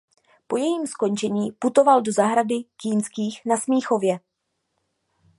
[0.47, 4.19] Po jejím skončení putoval do zahrady Kinských na Smíchově.